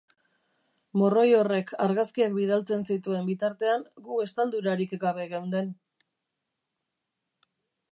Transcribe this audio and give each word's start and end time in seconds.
Morroi 1.01 1.25
horrek 1.39 1.73
argazkiak 1.87 2.33
bidaltzen 2.37 2.87
zituen 2.95 3.29
bitartean, 3.29 3.85
gu 4.09 4.19
estaldurarik 4.25 4.99
gabe 5.07 5.29
geunden. 5.37 5.73